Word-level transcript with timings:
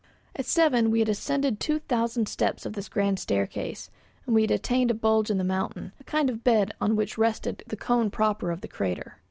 At 0.35 0.47
seven 0.47 0.89
we 0.89 0.97
had 0.97 1.09
ascended 1.09 1.59
the 1.59 1.63
two 1.63 1.77
thousand 1.77 2.25
steps 2.27 2.65
of 2.65 2.73
this 2.73 2.89
grand 2.89 3.19
staircase, 3.19 3.91
and 4.25 4.33
we 4.33 4.41
had 4.41 4.49
attained 4.49 4.89
a 4.89 4.95
bulge 4.95 5.29
in 5.29 5.37
the 5.37 5.43
mountain, 5.43 5.91
a 5.99 6.03
kind 6.05 6.27
of 6.27 6.43
bed 6.43 6.73
on 6.81 6.95
which 6.95 7.19
rested 7.19 7.61
the 7.67 7.77
cone 7.77 8.09
proper 8.09 8.49
of 8.49 8.61
the 8.61 8.67
crater. 8.67 9.17